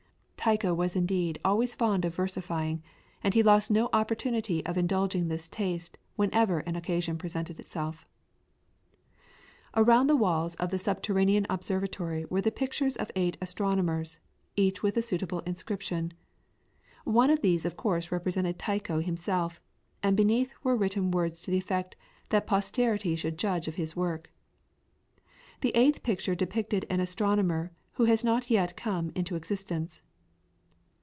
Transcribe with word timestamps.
Tycho 0.43 0.73
was 0.73 0.95
indeed 0.95 1.39
always 1.45 1.75
fond 1.75 2.03
of 2.03 2.15
versifying, 2.15 2.81
and 3.23 3.35
he 3.35 3.43
lost 3.43 3.69
no 3.69 3.89
opportunity 3.93 4.65
of 4.65 4.75
indulging 4.75 5.27
this 5.27 5.47
taste 5.47 5.99
whenever 6.15 6.61
an 6.61 6.75
occasion 6.75 7.15
presented 7.15 7.59
itself. 7.59 8.07
Around 9.75 10.07
the 10.07 10.15
walls 10.15 10.55
of 10.55 10.71
the 10.71 10.79
subterranean 10.79 11.45
observatory 11.47 12.25
were 12.25 12.41
the 12.41 12.49
pictures 12.51 12.95
of 12.95 13.11
eight 13.15 13.37
astronomers, 13.39 14.19
each 14.55 14.81
with 14.81 14.97
a 14.97 15.03
suitable 15.03 15.41
inscription 15.41 16.11
one 17.03 17.29
of 17.29 17.41
these 17.41 17.63
of 17.63 17.77
course 17.77 18.11
represented 18.11 18.57
Tycho 18.57 18.99
himself, 18.99 19.61
and 20.01 20.17
beneath 20.17 20.55
were 20.63 20.75
written 20.75 21.11
words 21.11 21.39
to 21.41 21.51
the 21.51 21.59
effect 21.59 21.95
that 22.29 22.47
posterity 22.47 23.15
should 23.15 23.37
judge 23.37 23.67
of 23.67 23.75
his 23.75 23.95
work. 23.95 24.31
The 25.61 25.69
eighth 25.75 26.01
picture 26.01 26.33
depicted 26.33 26.87
an 26.89 26.99
astronomer 26.99 27.71
who 27.93 28.05
has 28.05 28.23
not 28.23 28.49
yet 28.49 28.75
come 28.75 29.11
into 29.13 29.35
existence. 29.35 30.01